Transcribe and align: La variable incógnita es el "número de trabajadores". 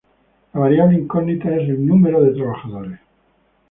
La 0.55 0.59
variable 0.61 0.95
incógnita 0.97 1.49
es 1.55 1.69
el 1.69 1.85
"número 1.85 2.23
de 2.23 2.33
trabajadores". 2.33 2.99